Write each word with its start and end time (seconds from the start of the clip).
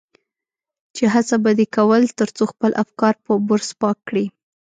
چې 0.95 1.03
هڅه 1.13 1.35
به 1.43 1.51
دې 1.59 1.65
کول 1.75 2.01
تر 2.19 2.29
څو 2.35 2.43
خپل 2.51 2.71
افکار 2.83 3.13
په 3.25 3.31
برس 3.49 3.69
پاک 3.81 3.97
کړي. 4.07 4.25